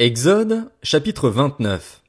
[0.00, 2.04] Exode, chapitre 29.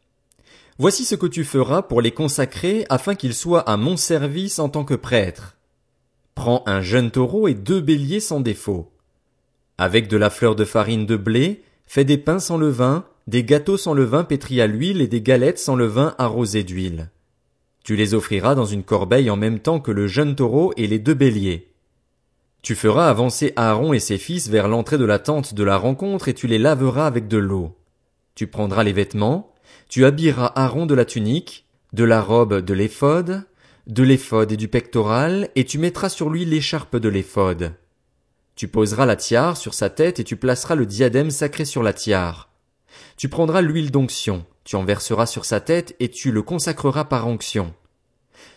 [0.77, 4.69] Voici ce que tu feras pour les consacrer afin qu'ils soient à mon service en
[4.69, 5.57] tant que prêtre.
[6.35, 8.91] Prends un jeune taureau et deux béliers sans défaut.
[9.79, 13.75] Avec de la fleur de farine de blé, fais des pains sans levain, des gâteaux
[13.75, 17.09] sans levain pétris à l'huile et des galettes sans levain arrosées d'huile.
[17.83, 20.99] Tu les offriras dans une corbeille en même temps que le jeune taureau et les
[20.99, 21.71] deux béliers.
[22.61, 26.27] Tu feras avancer Aaron et ses fils vers l'entrée de la tente de la rencontre
[26.27, 27.75] et tu les laveras avec de l'eau.
[28.39, 29.53] Tu prendras les vêtements,
[29.89, 33.43] tu habilleras Aaron de la tunique, de la robe de l'éphod,
[33.85, 37.73] de l'éphod et du pectoral, et tu mettras sur lui l'écharpe de l'éphod.
[38.55, 41.91] Tu poseras la tiare sur sa tête et tu placeras le diadème sacré sur la
[41.91, 42.49] tiare.
[43.17, 47.27] Tu prendras l'huile d'onction, tu en verseras sur sa tête et tu le consacreras par
[47.27, 47.73] onction.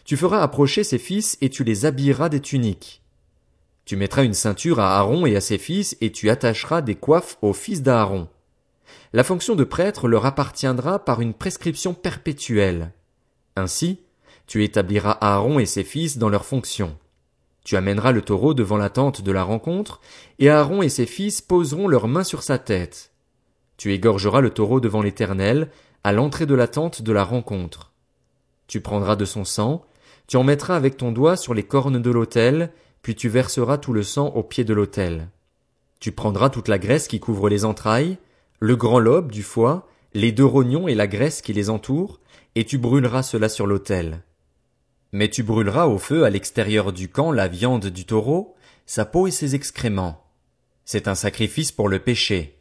[0.04, 3.02] Tu feras approcher ses fils et tu les habilleras des tuniques.
[3.84, 7.36] Tu mettras une ceinture à Aaron et à ses fils, et tu attacheras des coiffes
[7.42, 8.28] aux fils d'Aaron.
[9.12, 12.92] La fonction de prêtre leur appartiendra par une prescription perpétuelle.
[13.56, 14.00] Ainsi,
[14.46, 16.96] tu établiras Aaron et ses fils dans leurs fonctions.
[17.64, 20.00] Tu amèneras le taureau devant la tente de la rencontre,
[20.38, 23.12] et Aaron et ses fils poseront leurs mains sur sa tête.
[23.76, 25.70] Tu égorgeras le taureau devant l'Éternel,
[26.04, 27.92] à l'entrée de la tente de la rencontre.
[28.66, 29.84] Tu prendras de son sang,
[30.26, 33.92] tu en mettras avec ton doigt sur les cornes de l'autel, puis tu verseras tout
[33.92, 35.28] le sang au pied de l'autel.
[36.00, 38.18] Tu prendras toute la graisse qui couvre les entrailles,
[38.62, 42.20] le grand lobe du foie, les deux rognons et la graisse qui les entoure,
[42.54, 44.22] et tu brûleras cela sur l'autel.
[45.10, 48.54] Mais tu brûleras au feu à l'extérieur du camp la viande du taureau,
[48.86, 50.24] sa peau et ses excréments.
[50.84, 52.60] C'est un sacrifice pour le péché.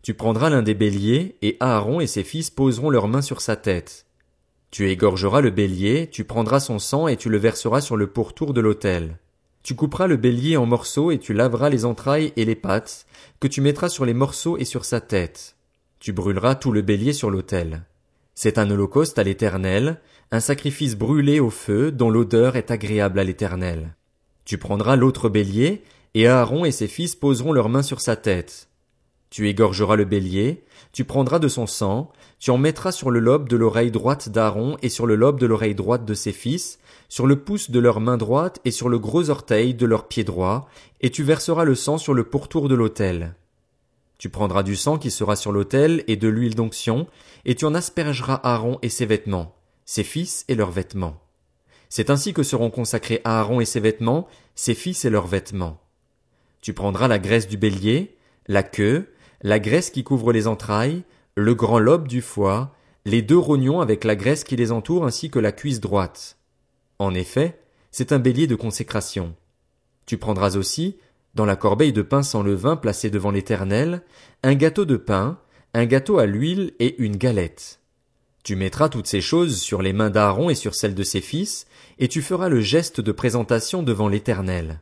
[0.00, 3.56] Tu prendras l'un des béliers, et Aaron et ses fils poseront leurs mains sur sa
[3.56, 4.06] tête.
[4.70, 8.54] Tu égorgeras le bélier, tu prendras son sang et tu le verseras sur le pourtour
[8.54, 9.18] de l'autel.
[9.66, 13.04] Tu couperas le bélier en morceaux et tu laveras les entrailles et les pattes,
[13.40, 15.56] que tu mettras sur les morceaux et sur sa tête.
[15.98, 17.82] Tu brûleras tout le bélier sur l'autel.
[18.36, 20.00] C'est un holocauste à l'éternel,
[20.30, 23.96] un sacrifice brûlé au feu dont l'odeur est agréable à l'éternel.
[24.44, 25.82] Tu prendras l'autre bélier,
[26.14, 28.68] et Aaron et ses fils poseront leurs mains sur sa tête.
[29.30, 33.48] Tu égorgeras le bélier, tu prendras de son sang, tu en mettras sur le lobe
[33.48, 36.78] de l'oreille droite d'Aaron et sur le lobe de l'oreille droite de ses fils,
[37.08, 40.24] sur le pouce de leur main droite et sur le gros orteil de leur pied
[40.24, 40.68] droit,
[41.00, 43.34] et tu verseras le sang sur le pourtour de l'autel.
[44.18, 47.06] Tu prendras du sang qui sera sur l'autel et de l'huile d'onction,
[47.44, 49.54] et tu en aspergeras Aaron et ses vêtements,
[49.84, 51.20] ses fils et leurs vêtements.
[51.88, 55.80] C'est ainsi que seront consacrés Aaron et ses vêtements, ses fils et leurs vêtements.
[56.60, 58.16] Tu prendras la graisse du bélier,
[58.48, 59.12] la queue,
[59.42, 61.04] la graisse qui couvre les entrailles,
[61.34, 62.74] le grand lobe du foie,
[63.04, 66.38] les deux rognons avec la graisse qui les entoure ainsi que la cuisse droite.
[66.98, 67.60] En effet,
[67.90, 69.34] c'est un bélier de consécration.
[70.06, 70.96] Tu prendras aussi,
[71.34, 74.02] dans la corbeille de pain sans levain placée devant l'Éternel,
[74.42, 75.38] un gâteau de pain,
[75.74, 77.80] un gâteau à l'huile et une galette.
[78.42, 81.66] Tu mettras toutes ces choses sur les mains d'Aaron et sur celles de ses fils,
[81.98, 84.80] et tu feras le geste de présentation devant l'Éternel.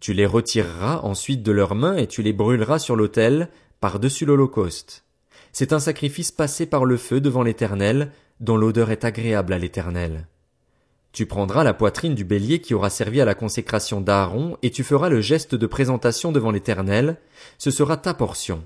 [0.00, 3.48] Tu les retireras ensuite de leurs mains et tu les brûleras sur l'autel,
[3.80, 5.04] par-dessus l'Holocauste.
[5.52, 10.28] C'est un sacrifice passé par le feu devant l'Éternel, dont l'odeur est agréable à l'Éternel.
[11.12, 14.84] Tu prendras la poitrine du bélier qui aura servi à la consécration d'Aaron, et tu
[14.84, 17.16] feras le geste de présentation devant l'Éternel,
[17.56, 18.64] ce sera ta portion.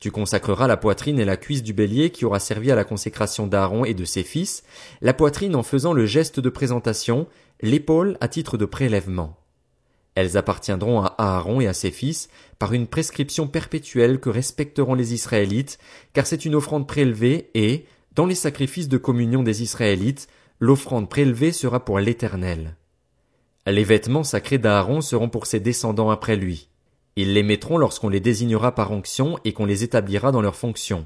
[0.00, 3.46] Tu consacreras la poitrine et la cuisse du bélier qui aura servi à la consécration
[3.46, 4.64] d'Aaron et de ses fils,
[5.00, 7.28] la poitrine en faisant le geste de présentation,
[7.60, 9.36] l'épaule à titre de prélèvement.
[10.16, 12.28] Elles appartiendront à Aaron et à ses fils
[12.58, 15.78] par une prescription perpétuelle que respecteront les Israélites,
[16.14, 17.84] car c'est une offrande prélevée et,
[18.14, 20.26] dans les sacrifices de communion des Israélites,
[20.58, 22.76] l'offrande prélevée sera pour l'Éternel.
[23.66, 26.70] Les vêtements sacrés d'Aaron seront pour ses descendants après lui.
[27.16, 31.04] Ils les mettront lorsqu'on les désignera par onction et qu'on les établira dans leurs fonctions.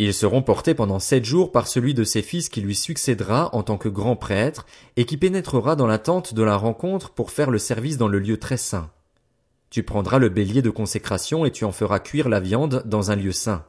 [0.00, 3.62] Ils seront portés pendant sept jours par celui de ses fils qui lui succédera en
[3.62, 4.66] tant que grand prêtre
[4.96, 8.18] et qui pénétrera dans la tente de la rencontre pour faire le service dans le
[8.18, 8.90] lieu très saint.
[9.70, 13.16] Tu prendras le bélier de consécration et tu en feras cuire la viande dans un
[13.16, 13.64] lieu saint.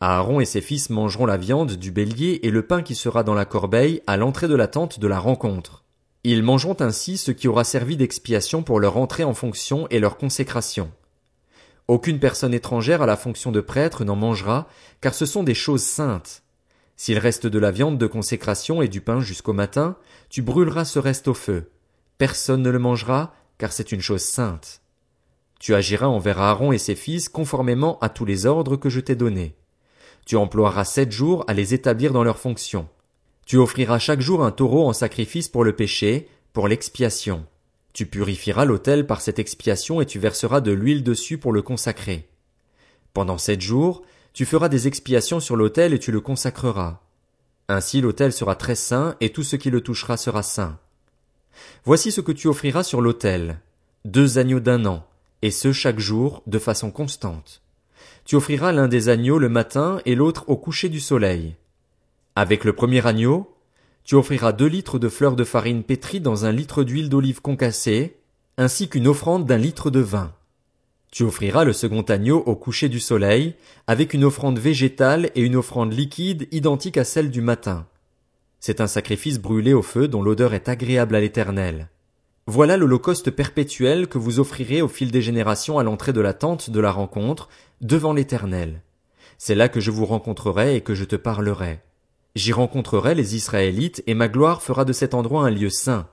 [0.00, 3.34] Aaron et ses fils mangeront la viande du bélier et le pain qui sera dans
[3.34, 5.84] la corbeille à l'entrée de la tente de la rencontre.
[6.22, 10.16] Ils mangeront ainsi ce qui aura servi d'expiation pour leur entrée en fonction et leur
[10.16, 10.90] consécration.
[11.86, 14.66] Aucune personne étrangère à la fonction de prêtre n'en mangera,
[15.02, 16.42] car ce sont des choses saintes.
[16.96, 19.96] S'il reste de la viande de consécration et du pain jusqu'au matin,
[20.30, 21.70] tu brûleras ce reste au feu.
[22.16, 24.80] Personne ne le mangera, car c'est une chose sainte.
[25.60, 29.14] Tu agiras envers Aaron et ses fils conformément à tous les ordres que je t'ai
[29.14, 29.56] donnés.
[30.24, 32.88] Tu emploieras sept jours à les établir dans leurs fonctions.
[33.44, 37.44] Tu offriras chaque jour un taureau en sacrifice pour le péché, pour l'expiation.
[37.94, 42.28] Tu purifieras l'autel par cette expiation et tu verseras de l'huile dessus pour le consacrer.
[43.14, 44.02] Pendant sept jours,
[44.34, 47.00] Tu feras des expiations sur l'autel et tu le consacreras.
[47.68, 50.80] Ainsi l'autel sera très saint et tout ce qui le touchera sera saint.
[51.84, 53.60] Voici ce que tu offriras sur l'autel.
[54.04, 55.06] Deux agneaux d'un an,
[55.42, 57.62] et ce chaque jour, de façon constante.
[58.24, 61.54] Tu offriras l'un des agneaux le matin et l'autre au coucher du soleil.
[62.34, 63.53] Avec le premier agneau,
[64.04, 68.18] tu offriras deux litres de fleurs de farine pétrie dans un litre d'huile d'olive concassée,
[68.58, 70.32] ainsi qu'une offrande d'un litre de vin.
[71.10, 73.54] Tu offriras le second agneau au coucher du soleil,
[73.86, 77.86] avec une offrande végétale et une offrande liquide identique à celle du matin.
[78.60, 81.88] C'est un sacrifice brûlé au feu dont l'odeur est agréable à l'éternel.
[82.46, 86.68] Voilà l'holocauste perpétuel que vous offrirez au fil des générations à l'entrée de la tente
[86.68, 87.48] de la rencontre,
[87.80, 88.82] devant l'éternel.
[89.38, 91.80] C'est là que je vous rencontrerai et que je te parlerai.
[92.34, 96.08] J'y rencontrerai les Israélites et ma gloire fera de cet endroit un lieu saint.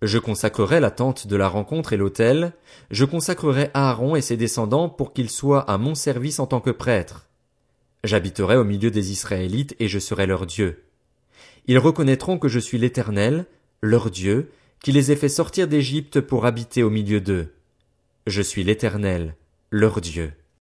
[0.00, 2.54] Je consacrerai la tente de la rencontre et l'autel,
[2.90, 6.70] je consacrerai Aaron et ses descendants pour qu'ils soient à mon service en tant que
[6.70, 7.26] prêtres.
[8.04, 10.84] J'habiterai au milieu des Israélites et je serai leur Dieu.
[11.66, 13.44] Ils reconnaîtront que je suis l'Éternel,
[13.82, 14.50] leur Dieu,
[14.82, 17.52] qui les ai fait sortir d'Égypte pour habiter au milieu d'eux.
[18.26, 19.36] Je suis l'Éternel,
[19.70, 20.32] leur Dieu.